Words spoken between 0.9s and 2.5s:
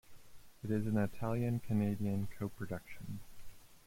Italian-Canadian